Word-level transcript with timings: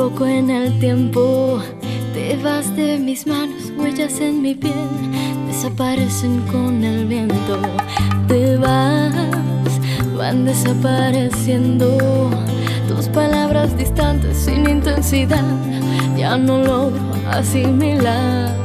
poco 0.00 0.24
en 0.24 0.48
el 0.48 0.78
tiempo. 0.78 1.60
Te 2.14 2.34
vas 2.42 2.74
de 2.74 2.98
mis 2.98 3.26
manos, 3.26 3.70
huellas 3.76 4.18
en 4.18 4.40
mi 4.40 4.54
piel, 4.54 4.88
desaparecen 5.46 6.40
con 6.52 6.82
el 6.82 7.04
viento. 7.04 7.58
Te 8.26 8.56
vas, 8.56 9.12
van 10.16 10.46
desapareciendo. 10.46 11.98
Tus 12.88 13.08
palabras 13.08 13.76
distantes, 13.76 14.38
sin 14.38 14.70
intensidad, 14.70 15.44
ya 16.16 16.38
no 16.38 16.56
logro 16.58 17.02
asimilar. 17.28 18.56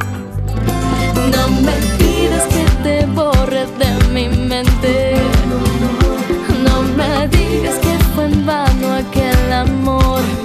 No 1.33 1.43
me 1.65 1.75
pides 1.97 2.45
que 2.53 2.63
te 2.83 3.05
borres 3.07 3.69
de 3.81 3.89
mi 4.13 4.29
mente. 4.29 5.15
No 6.63 6.81
me 6.97 7.27
digas 7.27 7.75
que 7.85 7.93
fue 8.13 8.25
en 8.25 8.45
vano 8.45 8.87
aquel 8.93 9.51
amor 9.51 10.44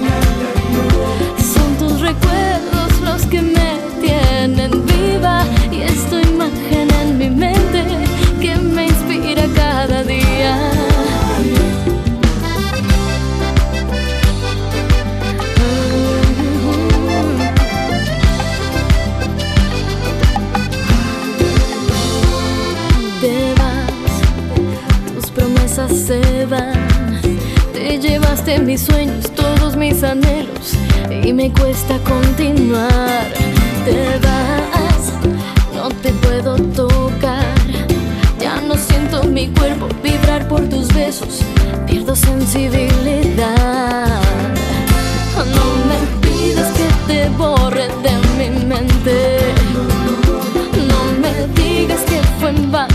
recuerdos 2.13 3.01
los 3.01 3.21
que 3.27 3.41
me 3.41 3.71
tienen 4.01 4.71
viva 4.85 5.45
y 5.71 5.81
es 5.81 6.01
imagen 6.29 6.87
en 7.01 7.17
mi 7.17 7.29
mente 7.29 7.85
que 8.41 8.55
me 8.55 8.87
inspira 8.87 9.45
cada 9.55 10.03
día. 10.03 10.53
Te 23.21 23.53
tus 25.13 25.31
promesas 25.31 25.91
se 26.07 26.45
van, 26.45 27.21
te 27.73 27.99
llevaste 27.99 28.59
mis 28.59 28.81
sueños 28.81 29.40
mis 29.81 30.03
anhelos 30.03 30.77
y 31.23 31.33
me 31.33 31.51
cuesta 31.51 31.97
continuar. 32.07 33.25
Te 33.83 34.19
vas, 34.19 35.11
no 35.73 35.89
te 35.89 36.11
puedo 36.23 36.55
tocar. 36.81 37.55
Ya 38.39 38.61
no 38.61 38.75
siento 38.75 39.23
mi 39.23 39.47
cuerpo 39.47 39.87
vibrar 40.03 40.47
por 40.47 40.69
tus 40.69 40.87
besos, 40.93 41.41
pierdo 41.87 42.15
sensibilidad. 42.15 44.21
No 45.55 45.65
me 45.89 45.99
pidas 46.21 46.69
que 46.77 46.87
te 47.11 47.29
borre 47.29 47.87
de 48.05 48.13
mi 48.37 48.49
mente. 48.63 49.15
No 50.91 51.01
me 51.23 51.33
digas 51.59 52.01
que 52.01 52.19
fue 52.39 52.49
en 52.51 52.71
vano 52.71 52.90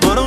por 0.00 0.16
la 0.16 0.25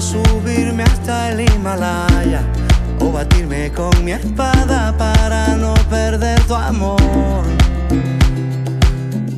Subirme 0.00 0.84
hasta 0.84 1.32
el 1.32 1.40
Himalaya 1.40 2.42
o 3.00 3.10
batirme 3.10 3.72
con 3.72 3.90
mi 4.04 4.12
espada 4.12 4.96
para 4.96 5.56
no 5.56 5.74
perder 5.90 6.40
tu 6.42 6.54
amor. 6.54 7.42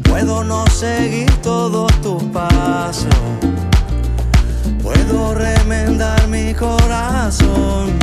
Puedo 0.02 0.44
no 0.44 0.66
seguir 0.66 1.30
todos 1.42 1.90
tus 2.02 2.22
pasos. 2.24 3.08
Puedo 4.82 5.34
remendar 5.34 6.28
mi 6.28 6.52
corazón. 6.52 7.98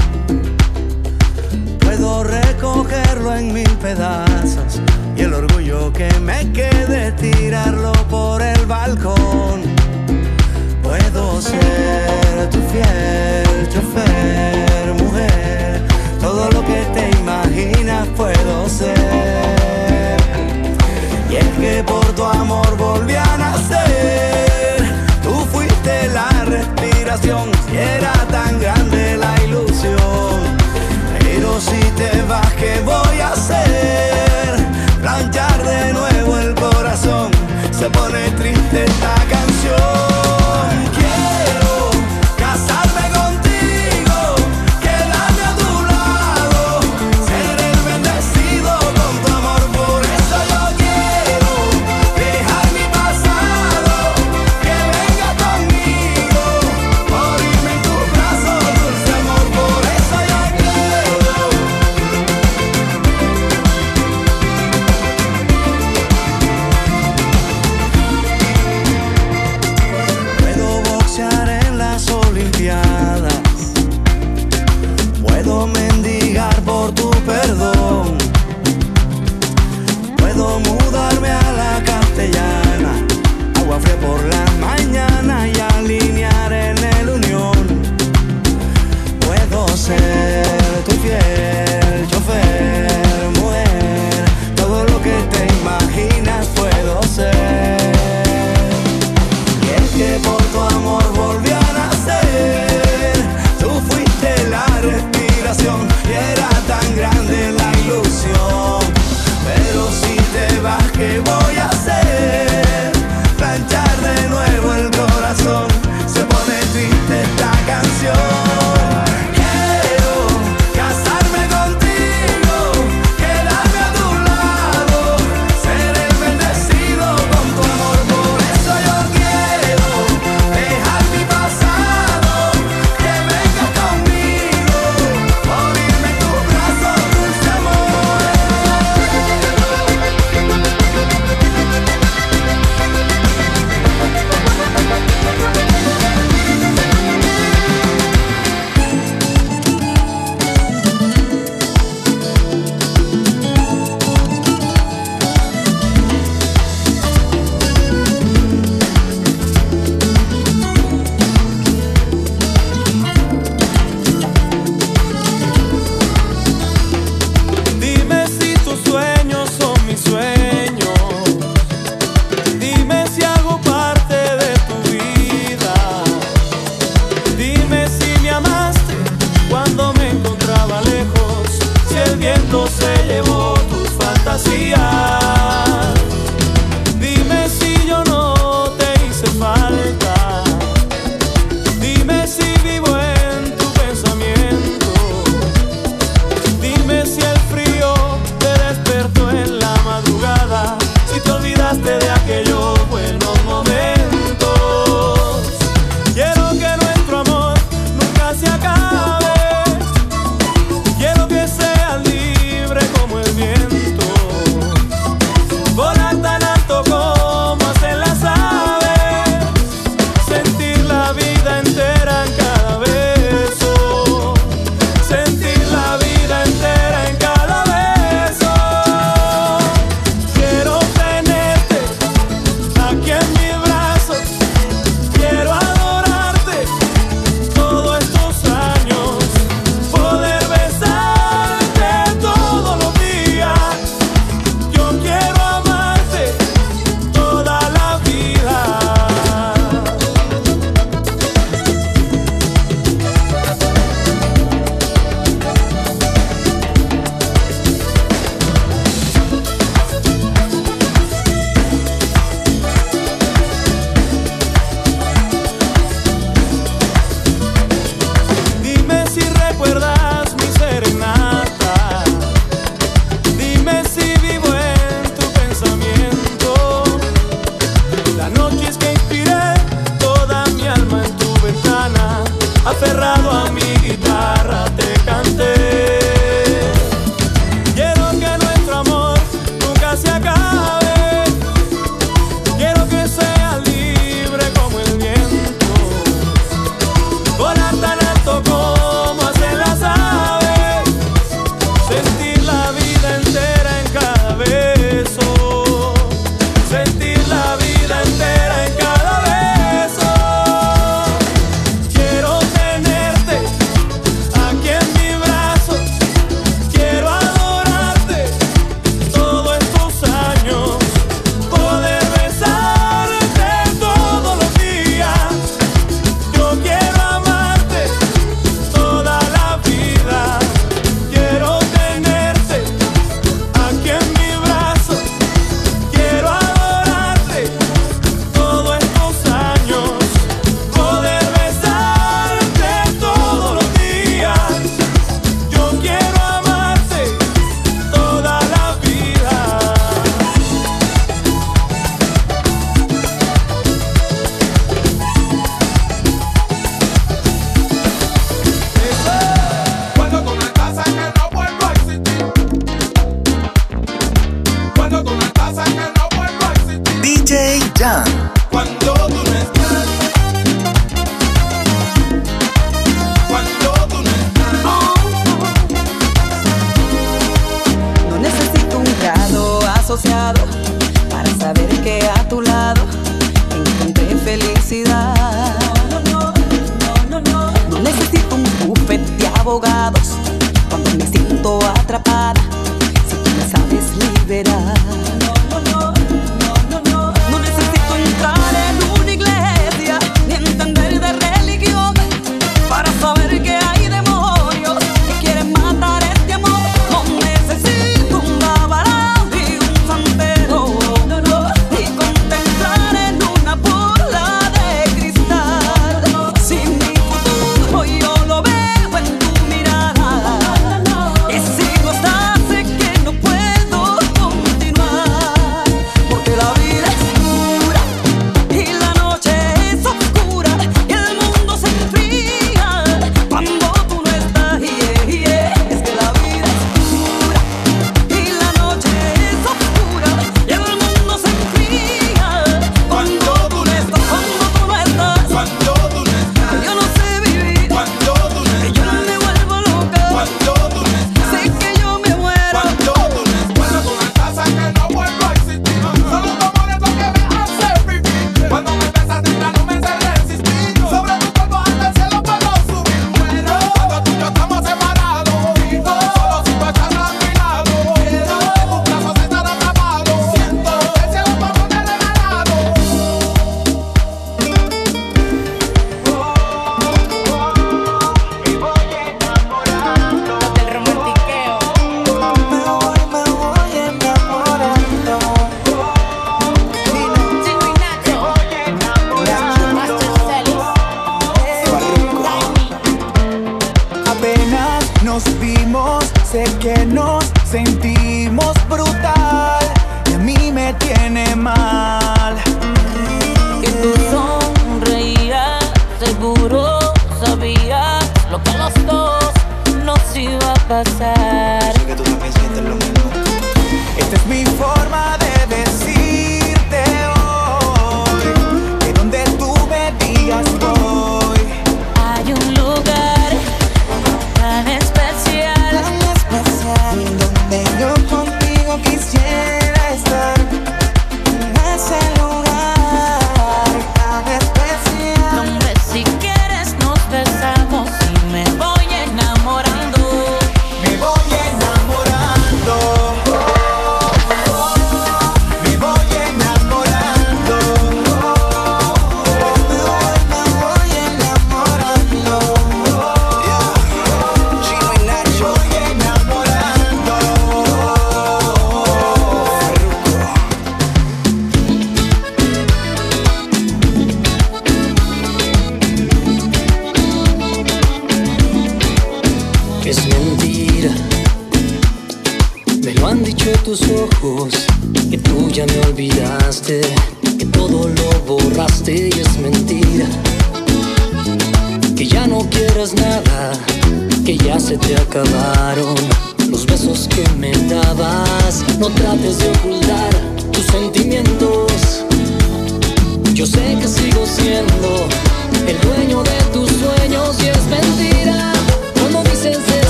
Puedo 1.80 2.24
recogerlo 2.24 3.36
en 3.36 3.54
mil 3.54 3.70
pedazos 3.78 4.82
y 5.16 5.22
el 5.22 5.34
orgullo 5.36 5.94
que 5.94 6.12
me 6.22 6.52
quede 6.54 7.12
tirarlo 7.12 7.92
por 8.10 8.42
el 8.42 8.66
balcón. 8.66 9.77
Puedo 10.88 11.42
ser 11.42 12.50
tu 12.50 12.60
fiel 12.72 13.68
chofer, 13.68 14.94
mujer, 14.94 15.82
todo 16.22 16.50
lo 16.50 16.66
que 16.66 16.80
te 16.96 17.10
imaginas 17.20 18.08
puedo 18.16 18.70
ser. 18.70 20.18
Y 21.30 21.36
es 21.36 21.50
que 21.60 21.84
por 21.84 22.06
tu 22.16 22.24
amor 22.24 22.78
volví 22.78 23.16
a 23.16 23.38
nacer, 23.38 24.78
tú 25.24 25.34
fuiste 25.52 26.08
la 26.14 26.30
respiración 26.46 27.52
y 27.74 27.76
era 27.76 28.14
tan 28.32 28.58
grande 28.58 29.18
la 29.18 29.36
ilusión. 29.44 30.40
Pero 31.20 31.60
si 31.60 31.82
te 32.00 32.22
vas, 32.30 32.54
¿qué 32.54 32.80
voy 32.86 33.20
a 33.20 33.34
hacer? 33.34 34.56
Planchar 35.02 35.64
de 35.66 35.92
nuevo 35.92 36.38
el 36.38 36.56
corazón, 36.56 37.30
se 37.78 37.90
pone 37.90 38.30
triste 38.38 38.86
esta 38.86 39.16
canción. 39.30 40.17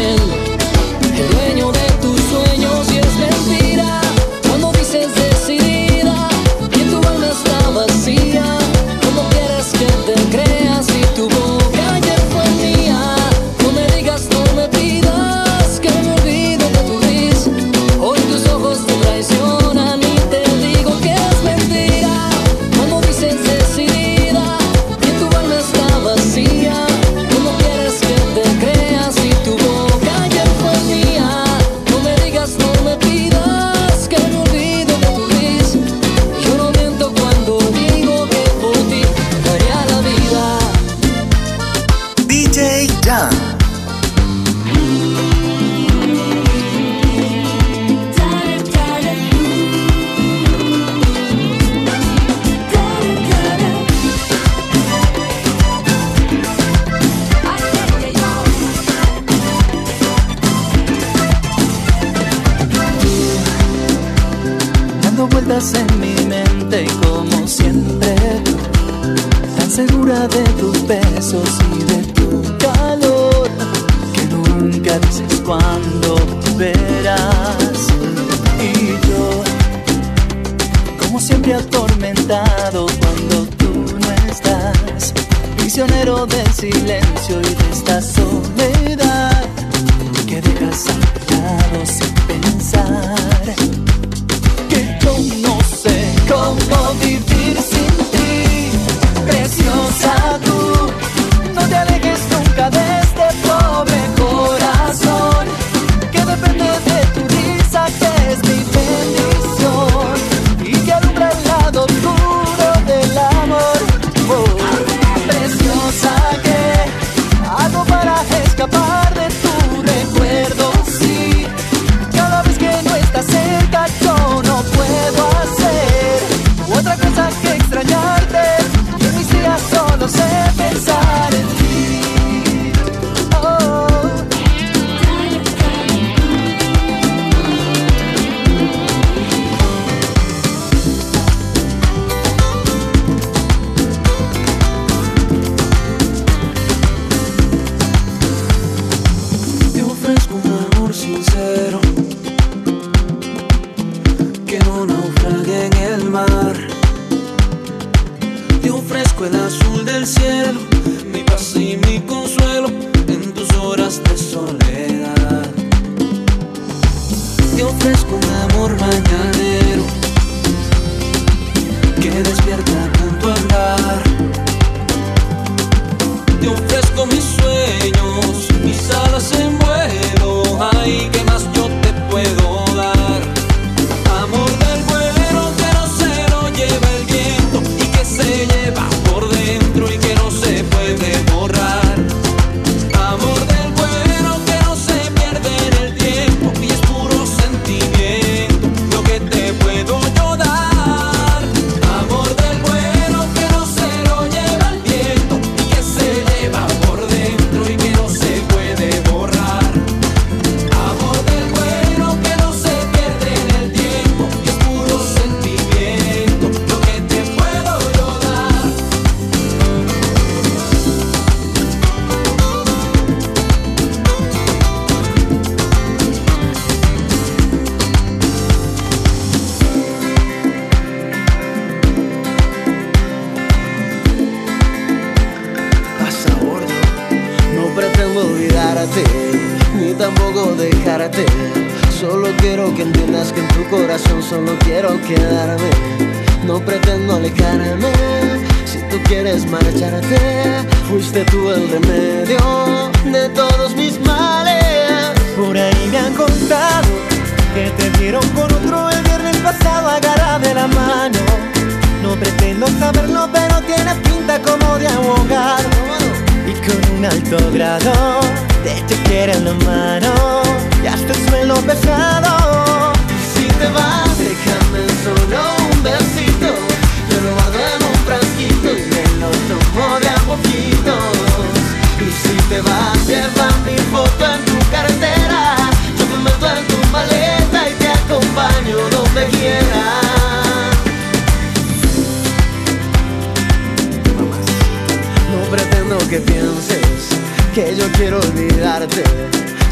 in. 0.00 0.39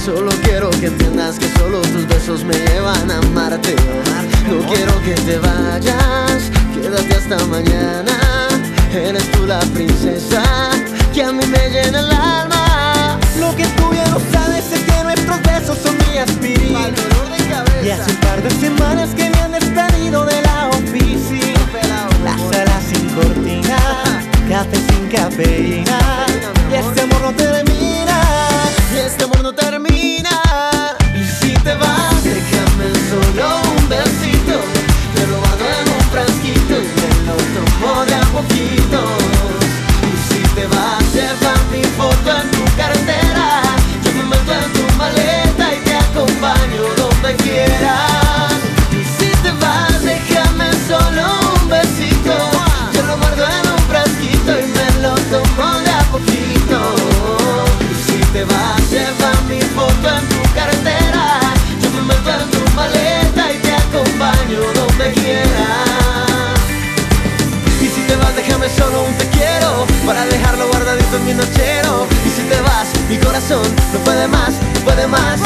Solo 0.05 0.31
quiero 0.43 0.69
que 0.69 0.87
entiendas 0.87 1.39
que 1.39 1.49
solo 1.59 1.81
tus 1.81 2.07
besos 2.07 2.45
me 2.45 2.53
llevan 2.53 3.11
a 3.11 3.17
amarte. 3.17 3.75
No 4.47 4.59
quiero 4.71 4.93
que 5.03 5.15
te 5.15 5.39
vayas, 5.39 6.51
quédate 6.75 7.15
hasta 7.15 7.43
mañana. 7.47 8.13
Eres 8.93 9.31
tú 9.33 9.47
la 9.47 9.61
princesa 9.73 10.43
que 11.15 11.23
a 11.23 11.33
mí 11.33 11.43
me 11.47 11.71
llena 11.71 12.01
el 12.01 12.11
alma. 12.11 13.19
Lo 13.41 13.57
que 13.57 13.65
tú 13.79 13.95
ya 13.95 14.07
no 14.09 14.21
sabes 14.31 14.71
es 14.73 14.81
que 14.81 15.03
nuestros 15.03 15.43
besos 15.43 15.79
son 15.83 15.97
mi 16.11 16.19
aspirina. 16.19 16.91
Y 17.83 17.89
hace 17.89 18.11
un 18.11 18.17
par 18.19 18.43
de 18.43 18.51
semanas 18.51 19.09
que 19.17 19.31
me 19.31 19.39
han 19.39 19.53
despedido 19.53 20.27
de 20.27 20.43
la 20.43 20.69
oficina. 20.69 22.11
La 22.25 22.37
salas 22.37 22.85
sin 22.85 23.09
cortinas 23.15 24.28
Café 24.49 24.77
sin 24.77 25.09
cafeína. 25.09 25.99
Y 26.71 26.75
este 26.75 27.03
amor 27.03 27.21
no 27.21 27.33
termina 27.33 28.19
Y 28.95 28.99
este 28.99 29.25
amor 29.25 29.43
no 29.43 29.53
termina. 29.53 30.31
Y 31.15 31.23
si 31.23 31.53
te 31.53 31.75
vas 31.75 32.25
Déjame 32.25 32.89
solo 33.11 33.61
un 33.77 33.89
besito. 33.91 34.59
Te 35.15 35.27
lo 35.27 35.39
mando 35.43 35.65
en 35.65 35.89
un 35.93 36.01
frasquito 36.11 36.75
Y 36.81 36.89
te 36.99 37.09
lo 37.27 37.37
tomo 37.55 38.05
de 38.07 38.15
a 38.15 38.21
poquito. 38.33 39.01
Y 40.09 40.33
si 40.33 40.41
te 40.55 40.67
vas 40.67 41.13
Lleva 41.13 41.53
mi 41.71 41.85
foto 41.85 42.41
en 42.41 42.51
tu 42.51 42.65
cartón 42.77 42.98
Para 70.09 70.25
dejarlo 70.25 70.67
guardadito 70.69 71.19
en 71.19 71.25
mi 71.27 71.35
nochero. 71.35 72.07
Y 72.25 72.31
si 72.31 72.41
te 72.45 72.59
vas, 72.63 72.89
mi 73.11 73.19
corazón 73.19 73.63
no 73.93 73.99
puede 74.01 74.27
más, 74.27 74.55
no 74.75 74.81
puede 74.81 75.07
más. 75.07 75.39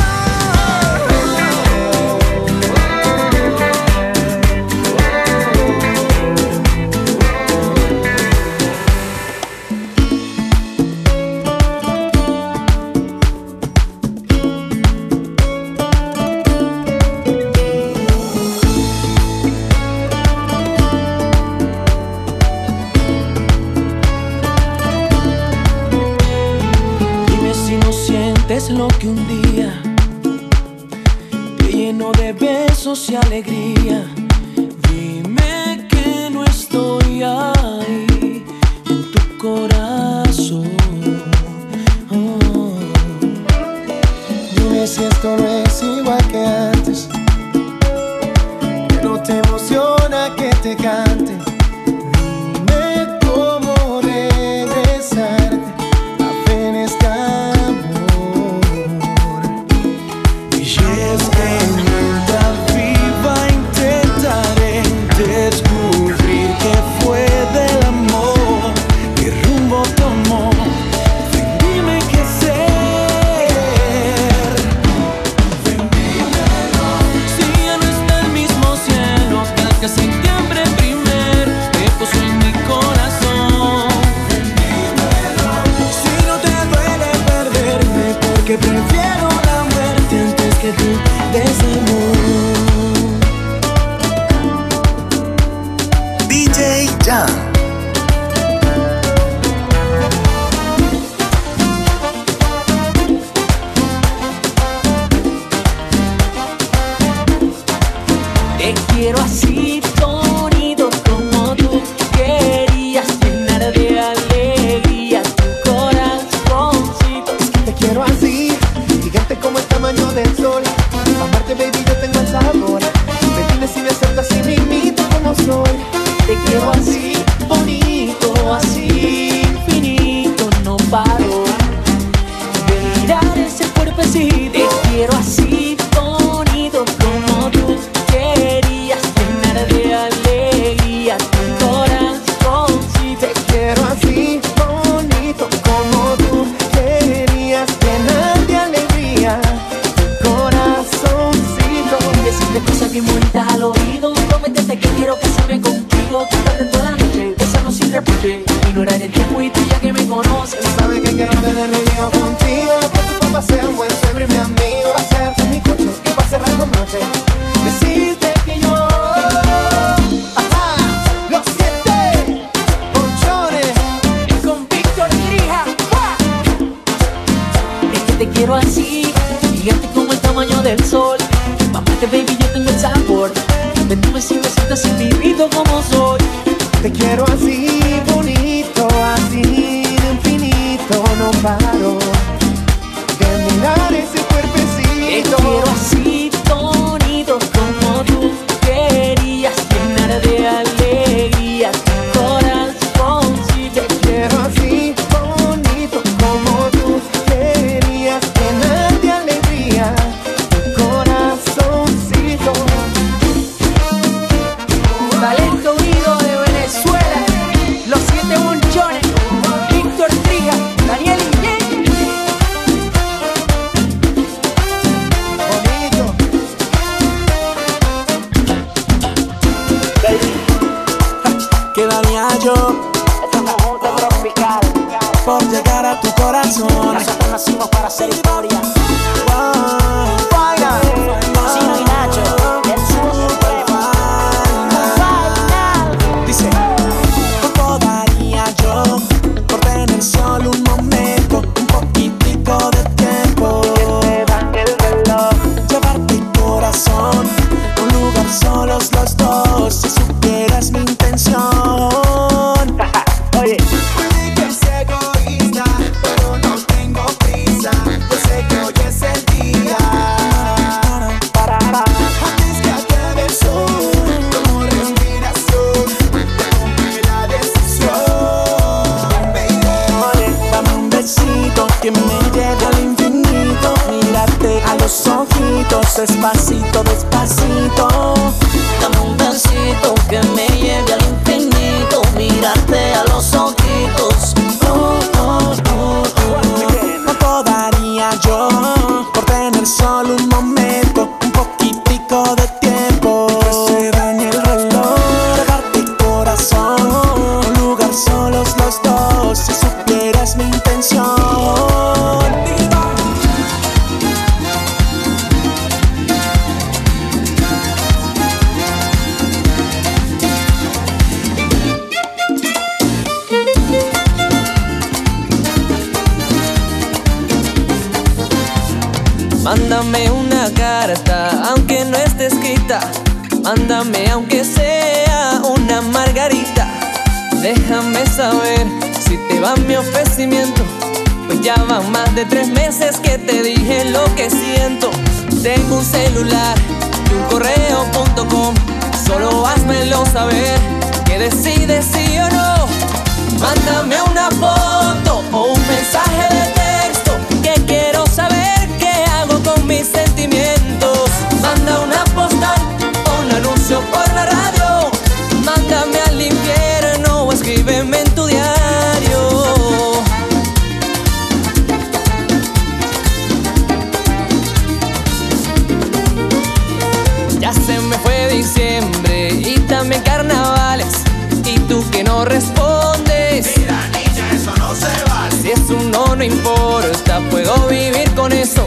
Vivir 388.42 388.54
con 388.54 388.66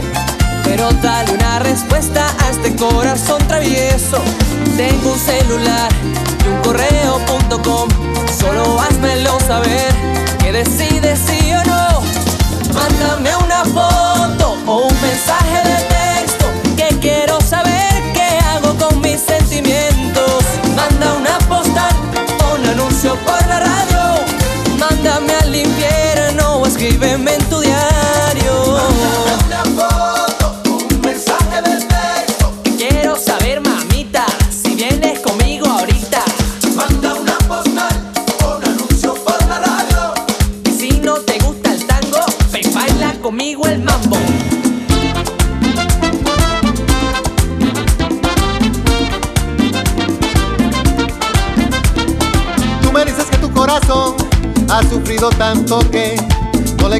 Pero 0.64 0.90
dale 1.02 1.32
una 1.32 1.58
respuesta 1.60 2.26
a 2.44 2.50
este 2.50 2.74
corazón 2.76 3.38
travieso. 3.46 4.22
Tengo 4.76 5.12
un 5.12 5.18
celular 5.18 5.88
y 6.44 6.48
un 6.48 6.62
correo.com. 6.62 7.88
Solo 8.38 8.80
házmelo 8.80 9.38
saber 9.40 9.94
que 10.38 10.52
decides 10.52 11.18
sí 11.26 11.52
o 11.52 11.64
no. 11.64 12.02
Mándame 12.74 13.36
una 13.36 13.64
foto 13.64 14.56
o 14.66 14.86
un 14.88 15.00
mensaje 15.00 15.45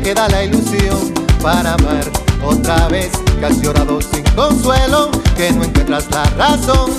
queda 0.06 0.28
la 0.28 0.44
ilusión 0.44 1.12
para 1.42 1.74
amar 1.74 2.08
otra 2.44 2.86
vez. 2.86 3.10
Que 3.40 3.46
has 3.46 3.60
llorado 3.60 3.98
sin 4.00 4.22
consuelo, 4.36 5.10
que 5.36 5.50
no 5.50 5.64
encuentras 5.64 6.08
la 6.12 6.22
razón. 6.38 6.92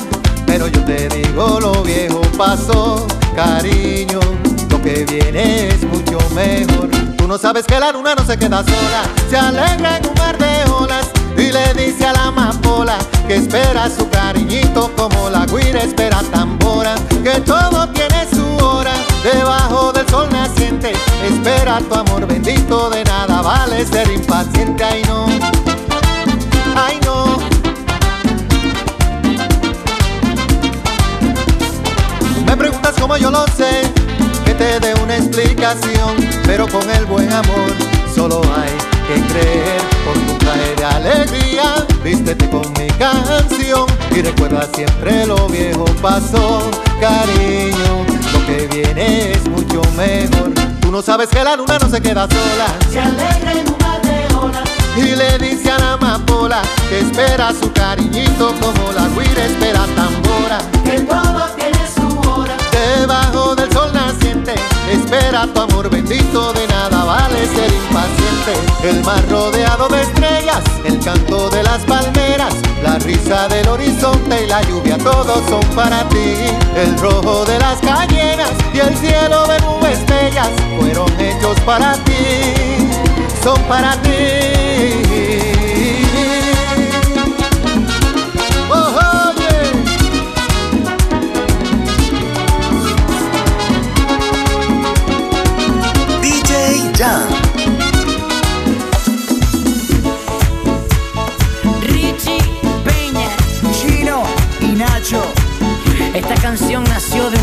Pero 0.45 0.67
yo 0.67 0.83
te 0.83 1.07
digo, 1.07 1.57
lo 1.61 1.83
viejo 1.83 2.19
pasó, 2.37 3.07
cariño. 3.33 4.19
Lo 4.69 4.81
que 4.81 5.05
viene 5.05 5.69
es 5.69 5.85
mucho 5.85 6.17
mejor. 6.35 6.89
Tú 7.15 7.29
no 7.29 7.37
sabes 7.37 7.65
que 7.65 7.79
la 7.79 7.93
luna 7.93 8.13
no 8.13 8.25
se 8.25 8.37
queda 8.37 8.61
sola, 8.65 9.01
se 9.29 9.37
alegra 9.37 9.99
en 9.99 10.07
un 10.09 10.13
mar 10.15 10.37
de 10.37 10.69
olas. 10.69 11.07
Y 11.37 11.51
le 11.51 11.73
dice 11.75 12.07
a 12.07 12.11
la 12.11 12.25
amapola 12.25 12.97
que 13.25 13.35
espera 13.35 13.89
su 13.89 14.09
cariñito 14.09 14.91
como 14.97 15.29
la 15.29 15.45
guira 15.45 15.79
espera 15.79 16.21
tambora, 16.31 16.95
que 17.23 17.39
todo 17.41 17.87
tiene 17.89 18.27
su 18.33 18.65
hora 18.65 18.91
debajo 19.23 19.93
del 19.93 20.07
sol 20.09 20.27
naciente. 20.31 20.93
Espera 21.23 21.79
tu 21.79 21.93
amor 21.93 22.25
bendito, 22.25 22.89
de 22.89 22.96
vale 23.47 23.85
ser 23.85 24.11
impaciente. 24.11 24.83
Ay 24.83 25.01
no, 25.07 25.25
ay 26.75 26.99
no. 27.05 27.37
Me 32.45 32.57
preguntas 32.57 32.95
cómo 32.99 33.15
yo 33.15 33.31
lo 33.31 33.45
sé, 33.47 33.83
que 34.43 34.53
te 34.53 34.79
dé 34.81 34.93
una 35.01 35.15
explicación, 35.15 36.17
pero 36.45 36.67
con 36.67 36.89
el 36.89 37.05
buen 37.05 37.31
amor 37.31 37.71
solo 38.13 38.41
hay 38.57 38.73
que 39.07 39.21
creer 39.31 39.81
por 40.03 40.15
tu 40.27 40.36
de 40.75 40.85
alegría. 40.85 41.85
Vístete 42.03 42.49
con 42.49 42.61
mi 42.73 42.87
canción 42.97 43.85
y 44.15 44.21
recuerda 44.21 44.67
siempre 44.73 45.25
lo 45.25 45.47
viejo 45.47 45.85
pasó, 46.01 46.69
cariño. 46.99 48.05
Lo 48.33 48.45
que 48.45 48.67
viene 48.71 49.31
es 49.31 49.47
mucho 49.49 49.81
mejor. 49.95 50.53
Tú 50.81 50.91
no 50.91 51.01
sabes 51.01 51.29
que 51.29 51.43
la 51.43 51.55
luna 51.55 51.77
no 51.79 51.89
se 51.89 52.01
queda 52.01 52.27
sola. 52.27 52.67
Se 52.91 52.99
alegra 52.99 53.51
en 53.51 53.67
un 53.67 53.77
mar 53.79 54.01
de 54.01 54.35
olas. 54.35 54.63
Y 54.95 55.15
le 55.15 55.37
dice 55.37 55.69
a 55.71 55.77
la 55.77 55.93
amapola 55.93 56.61
que 56.89 56.99
espera 56.99 57.53
su 57.53 57.71
cariñito 57.71 58.53
como 58.59 58.91
la 58.93 59.07
guira 59.09 59.45
espera 59.45 59.85
tambora. 59.95 60.59
Que 60.83 61.01
todo 61.01 61.45
tiene 61.55 61.79
su 61.95 62.29
hora. 62.29 62.55
Debajo 62.71 63.55
del 63.55 63.66
espera 64.89 65.47
tu 65.53 65.61
amor 65.61 65.89
bendito, 65.89 66.53
de 66.53 66.67
nada 66.67 67.03
vale 67.03 67.47
ser 67.47 67.71
impaciente. 67.71 68.53
El 68.83 69.03
mar 69.03 69.23
rodeado 69.29 69.87
de 69.89 70.01
estrellas, 70.01 70.63
el 70.85 70.99
canto 70.99 71.49
de 71.49 71.63
las 71.63 71.83
palmeras, 71.83 72.55
la 72.83 72.97
risa 72.99 73.47
del 73.47 73.67
horizonte 73.67 74.43
y 74.43 74.47
la 74.47 74.61
lluvia, 74.63 74.97
todos 74.97 75.43
son 75.49 75.63
para 75.75 76.07
ti. 76.09 76.35
El 76.75 76.97
rojo 76.99 77.45
de 77.45 77.59
las 77.59 77.79
cañeras 77.79 78.51
y 78.73 78.79
el 78.79 78.95
cielo 78.97 79.47
de 79.47 79.59
nubes 79.61 80.05
bellas 80.05 80.49
fueron 80.79 81.09
hechos 81.19 81.59
para 81.61 81.93
ti, 82.03 82.89
son 83.43 83.61
para 83.63 83.95
ti. 84.01 85.06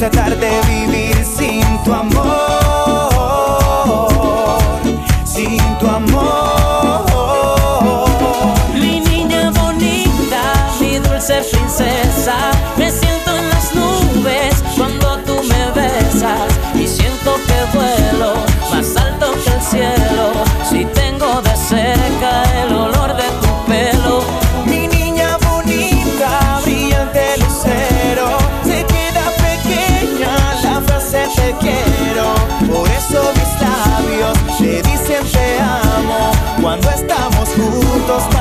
tratar 0.00 0.34
de 0.34 0.48
vivir 0.48 0.79
juntos 38.10 38.39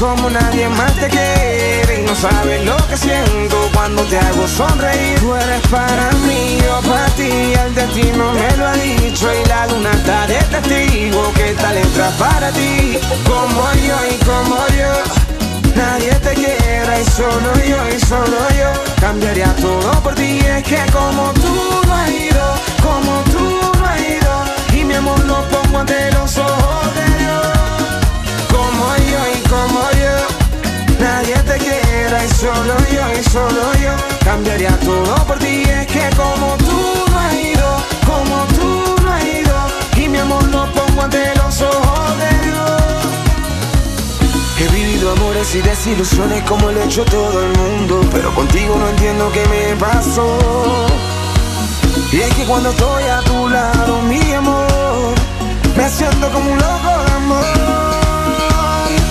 como 0.00 0.30
nadie 0.30 0.66
más 0.70 0.92
te 0.96 1.08
quiere. 1.08 2.00
Y 2.00 2.02
no 2.04 2.14
sabes 2.14 2.64
lo 2.64 2.76
que 2.88 2.96
siento 2.96 3.56
cuando 3.74 4.02
te 4.04 4.18
hago 4.18 4.48
sonreír. 4.48 5.20
Tú 5.20 5.34
eres 5.34 5.60
para 5.68 6.10
mí, 6.26 6.58
yo 6.64 6.80
para 6.88 7.06
ti. 7.10 7.30
El 7.64 7.74
destino 7.74 8.32
me 8.32 8.56
lo 8.56 8.66
ha 8.66 8.72
dicho 8.72 9.28
y 9.32 9.48
la 9.48 9.66
luna 9.66 9.92
está 9.92 10.26
de 10.26 10.38
testigo 10.54 11.32
que 11.34 11.50
esta 11.50 11.72
letra 11.72 12.08
es 12.08 12.14
para 12.14 12.50
ti. 12.50 12.98
Como 13.24 13.62
yo 13.86 13.96
y 14.10 14.24
como 14.24 14.56
yo. 14.80 14.92
Nadie 15.76 16.12
te 16.16 16.34
quiera 16.34 17.00
y 17.00 17.04
solo 17.04 17.54
yo 17.64 17.78
y 17.96 18.00
solo 18.00 18.38
yo 18.58 18.72
Cambiaría 19.00 19.54
todo 19.54 19.92
por 20.02 20.14
ti 20.16 20.40
Es 20.40 20.64
que 20.64 20.80
como 20.92 21.32
tú 21.34 21.80
no 21.86 21.94
has 21.94 22.10
ido 22.10 22.54
Como 22.82 23.22
tú 23.32 23.78
no 23.78 23.86
has 23.86 24.00
ido 24.00 24.78
Y 24.80 24.84
mi 24.84 24.94
amor 24.94 25.24
lo 25.24 25.42
pongo 25.48 25.78
ante 25.78 26.10
los 26.10 26.36
ojos 26.38 27.09
Nadie 31.30 31.42
te 31.44 31.58
quiera 31.58 32.24
y 32.24 32.28
solo 32.28 32.74
yo 32.90 33.20
y 33.20 33.22
solo 33.22 33.72
yo 33.74 33.92
Cambiaría 34.24 34.76
todo 34.80 35.14
por 35.26 35.38
ti. 35.38 35.62
Es 35.62 35.86
que 35.86 36.10
como 36.16 36.56
tú 36.56 37.04
no 37.08 37.18
has 37.18 37.34
ido 37.34 37.76
Como 38.04 38.44
tú 38.56 38.96
no 39.04 39.12
has 39.12 39.24
ido 39.24 39.56
Y 39.96 40.08
mi 40.08 40.18
amor 40.18 40.42
lo 40.48 40.66
pongo 40.72 41.02
ante 41.02 41.32
los 41.36 41.62
ojos 41.62 42.18
de 42.18 42.46
Dios. 42.46 42.82
He 44.58 44.68
vivido 44.74 45.12
amores 45.12 45.54
y 45.54 45.60
desilusiones 45.60 46.42
como 46.44 46.72
lo 46.72 46.80
ha 46.80 46.84
hecho 46.84 47.04
todo 47.04 47.44
el 47.44 47.56
mundo 47.56 48.00
Pero 48.10 48.34
contigo 48.34 48.76
no 48.76 48.88
entiendo 48.88 49.30
qué 49.30 49.46
me 49.46 49.76
pasó. 49.76 50.36
Y 52.12 52.20
es 52.22 52.34
que 52.34 52.44
cuando 52.44 52.70
estoy 52.70 53.04
a 53.04 53.20
tu 53.20 53.48
lado, 53.48 54.02
mi 54.02 54.32
amor 54.32 55.14
Me 55.76 55.88
siento 55.88 56.28
como 56.32 56.50
un 56.50 56.58
loco 56.58 57.04
de 57.04 57.12
amor 57.12 57.89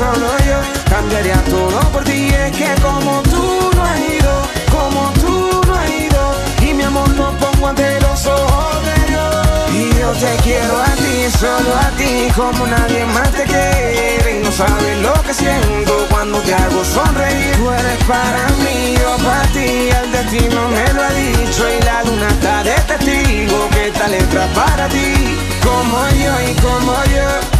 solo 0.00 0.28
yo 0.48 0.58
Cambiaría 0.88 1.38
todo 1.44 1.78
por 1.92 2.02
ti 2.04 2.28
Es 2.44 2.56
que 2.56 2.70
como 2.80 3.22
tú 3.32 3.70
no 3.76 3.82
has 3.84 4.00
ido 4.00 4.32
Como 4.76 5.00
tú 5.22 5.60
no 5.66 5.74
has 5.74 5.90
ido 5.90 6.22
Y 6.66 6.74
mi 6.74 6.84
amor 6.84 7.08
lo 7.10 7.28
pongo 7.42 7.68
ante 7.68 8.00
los 8.00 8.26
ojos 8.26 8.76
de 8.88 8.96
Dios 9.10 9.50
y 9.72 9.98
yo 10.00 10.10
te 10.12 10.36
quiero 10.42 10.82
a 10.82 10.92
ti, 10.96 11.30
solo 11.38 11.72
a 11.76 11.88
ti, 11.96 12.28
como 12.34 12.66
nadie 12.66 13.06
más 13.06 13.30
te 13.30 13.44
quiere. 13.44 14.36
Y 14.36 14.42
no 14.42 14.50
sabes 14.50 14.98
lo 14.98 15.14
que 15.22 15.32
siento 15.32 16.06
cuando 16.10 16.38
te 16.40 16.52
hago 16.52 16.84
sonreír. 16.84 17.54
Tú 17.56 17.70
eres 17.70 18.04
para 18.04 18.48
mí, 18.64 18.96
yo 19.00 19.16
para 19.24 19.46
ti, 19.54 19.88
el 20.00 20.10
destino 20.10 20.68
me 20.68 20.92
lo 20.92 21.02
ha 21.02 21.12
dicho. 21.12 21.62
Y 21.70 21.84
la 21.84 22.02
luna 22.02 22.28
está 22.28 22.64
de 22.64 22.74
testigo 22.90 23.68
que 23.70 23.86
esta 23.86 24.08
letra 24.08 24.48
para 24.54 24.88
ti. 24.88 25.38
Como 25.62 25.96
yo 26.24 26.32
y 26.50 26.54
como 26.60 26.92
yo, 27.14 27.59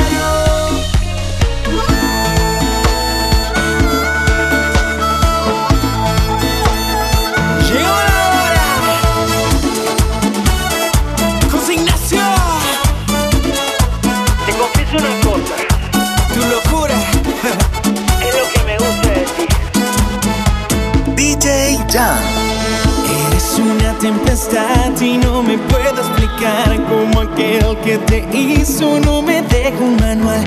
Eres 22.01 23.59
una 23.59 23.93
tempestad 23.99 24.99
y 24.99 25.17
no 25.19 25.43
me 25.43 25.57
puedo 25.57 26.01
explicar 26.01 26.75
como 26.89 27.21
aquel 27.21 27.77
que 27.83 27.99
te 27.99 28.25
hizo 28.35 28.99
no 29.01 29.21
me 29.21 29.43
deja 29.43 29.77
un 29.79 29.97
manual. 29.97 30.43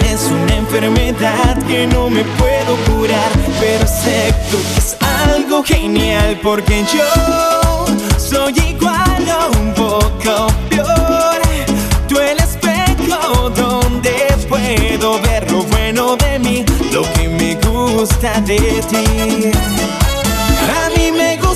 Eres 0.00 0.24
una 0.30 0.56
enfermedad 0.56 1.56
que 1.66 1.86
no 1.86 2.10
me 2.10 2.24
puedo 2.24 2.76
curar, 2.88 3.30
pero 3.58 3.84
acepto 3.84 4.58
que 4.58 4.78
es 4.78 4.96
algo 5.00 5.62
genial 5.64 6.38
porque 6.42 6.84
yo 6.92 7.86
soy 8.18 8.52
igual 8.68 9.24
o 9.40 9.58
un 9.58 9.72
poco 9.72 10.48
peor. 10.68 11.40
Tú 12.06 12.18
el 12.18 12.38
espejo 12.38 13.48
donde 13.50 14.36
puedo 14.46 15.20
ver 15.22 15.50
lo 15.50 15.62
bueno 15.62 16.16
de 16.16 16.38
mí, 16.38 16.64
lo 16.92 17.02
que 17.14 17.28
me 17.28 17.54
gusta 17.66 18.40
de 18.42 18.58
ti. 18.90 20.07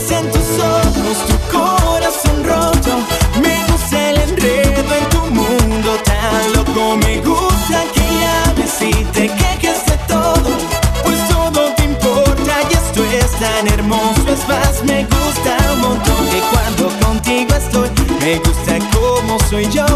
Gustan 0.03 0.29
tus 0.33 0.59
ojos, 0.59 1.19
tu 1.29 1.57
corazón 1.57 2.43
roto. 2.43 2.99
Me 3.41 3.55
gusta 3.71 4.11
el 4.11 4.17
enredo 4.19 4.95
en 4.97 5.09
tu 5.11 5.21
mundo 5.31 5.97
tan 6.05 6.53
loco. 6.55 6.97
Me 6.97 7.21
gusta 7.21 7.85
que 7.95 8.01
llames 8.01 8.83
y 8.83 9.05
te 9.13 9.29
quejes 9.29 9.87
de 9.87 9.97
todo. 10.09 10.51
Pues 11.05 11.29
todo 11.29 11.73
te 11.77 11.85
importa 11.85 12.53
y 12.69 12.75
esto 12.75 13.05
es 13.05 13.31
tan 13.39 13.69
hermoso. 13.69 14.23
Es 14.27 14.49
más, 14.49 14.83
me 14.83 15.05
gusta 15.05 15.57
un 15.73 15.81
montón 15.83 16.27
que 16.33 16.41
cuando 16.51 17.07
contigo 17.07 17.55
estoy, 17.55 17.89
me 18.19 18.39
gusta 18.39 18.79
como 18.93 19.39
soy 19.49 19.69
yo. 19.71 19.87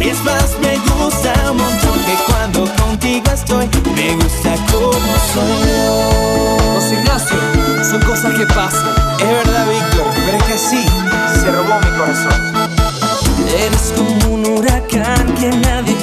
Es 0.00 0.24
más, 0.24 0.56
me 0.62 0.78
gusta 0.78 1.50
un 1.50 1.58
montón 1.58 1.98
que 2.06 2.16
cuando 2.32 2.64
contigo 2.82 3.30
estoy, 3.30 3.68
me 3.94 4.14
gusta 4.14 4.56
como 4.72 5.12
soy. 5.34 5.76
José 5.76 6.15
Son 7.82 8.00
cosas 8.02 8.34
que 8.34 8.46
pasan. 8.46 8.94
Es 9.18 9.26
verdad, 9.26 9.66
Víctor, 9.68 10.06
pero 10.26 10.38
es 10.38 10.44
que 10.44 10.58
sí, 10.58 10.84
se 11.40 11.50
robó 11.50 11.80
mi 11.80 11.98
corazón. 11.98 12.68
Eres 13.48 13.92
como 13.96 14.34
un 14.34 14.46
huracán 14.46 15.34
que 15.34 15.48
nadie 15.48 15.95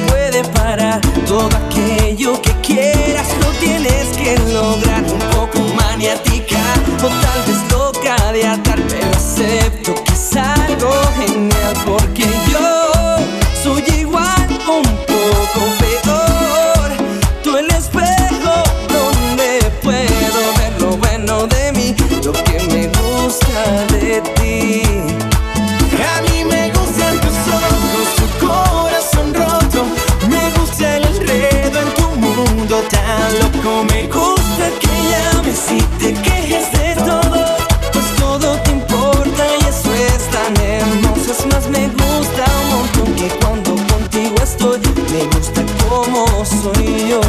me 33.89 34.07
gusta 34.07 34.65
que 34.79 34.93
llames 35.09 35.59
si 35.67 35.81
te 35.99 36.13
quejes 36.13 36.71
de 36.71 36.95
todo. 37.03 37.45
Pues 37.91 38.05
todo 38.17 38.57
te 38.63 38.71
importa 38.71 39.43
y 39.59 39.65
eso 39.67 39.93
es 39.93 40.29
tan 40.29 40.55
hermoso. 40.65 41.31
Es 41.31 41.45
más, 41.47 41.67
me 41.69 41.87
gusta 41.87 42.45
un 42.61 42.69
montón 42.69 43.15
que 43.15 43.27
cuando 43.39 43.75
contigo 43.91 44.35
estoy, 44.43 44.79
me 45.11 45.23
gusta 45.35 45.61
como 45.87 46.25
soy 46.45 47.09
yo. 47.09 47.21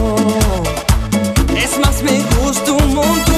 Es 1.56 1.78
más, 1.78 2.02
me 2.02 2.20
gusta 2.36 2.72
un 2.72 2.94
montón. 2.94 3.33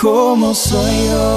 Como 0.00 0.54
soy 0.54 1.08
yo. 1.08 1.27